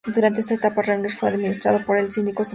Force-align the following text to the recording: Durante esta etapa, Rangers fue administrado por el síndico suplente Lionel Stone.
Durante 0.15 0.41
esta 0.41 0.55
etapa, 0.55 0.81
Rangers 0.81 1.13
fue 1.19 1.29
administrado 1.29 1.85
por 1.85 1.97
el 1.99 2.09
síndico 2.09 2.09
suplente 2.11 2.21
Lionel 2.21 2.29
Stone. 2.31 2.49